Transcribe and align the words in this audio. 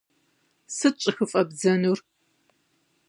Сыт 0.75 0.95
щӀыхыфӀэбдзэнур? 1.01 1.99